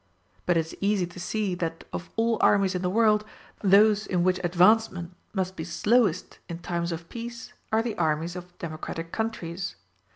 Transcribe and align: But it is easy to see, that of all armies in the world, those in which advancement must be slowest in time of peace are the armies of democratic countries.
But 0.47 0.57
it 0.57 0.61
is 0.61 0.75
easy 0.81 1.05
to 1.05 1.19
see, 1.19 1.53
that 1.53 1.83
of 1.93 2.09
all 2.15 2.39
armies 2.41 2.73
in 2.73 2.81
the 2.81 2.89
world, 2.89 3.23
those 3.61 4.07
in 4.07 4.23
which 4.23 4.39
advancement 4.43 5.15
must 5.31 5.55
be 5.55 5.63
slowest 5.63 6.39
in 6.49 6.57
time 6.57 6.85
of 6.85 7.07
peace 7.07 7.53
are 7.71 7.83
the 7.83 7.95
armies 7.99 8.35
of 8.35 8.57
democratic 8.57 9.11
countries. 9.11 9.75